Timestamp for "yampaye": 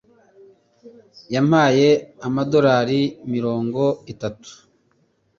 1.33-1.89